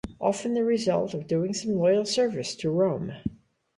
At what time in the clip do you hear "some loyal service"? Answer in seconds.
1.53-2.55